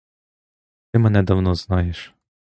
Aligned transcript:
Ти 0.91 0.99
мене 0.99 1.23
давно 1.23 1.55
знаєш. 1.55 2.13